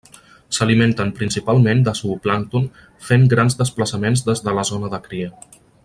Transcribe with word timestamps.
S'alimenten 0.57 1.11
principalment 1.19 1.83
de 1.89 1.93
zooplàncton 1.99 2.65
fent 3.09 3.29
grans 3.35 3.61
desplaçaments 3.61 4.27
des 4.31 4.43
de 4.49 4.57
la 4.61 4.65
zona 4.73 4.91
de 4.97 5.03
cria. 5.09 5.31